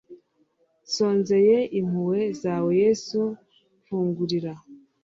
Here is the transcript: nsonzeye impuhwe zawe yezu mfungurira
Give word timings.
nsonzeye 0.85 1.57
impuhwe 1.79 2.21
zawe 2.41 2.69
yezu 2.81 3.23
mfungurira 3.79 4.53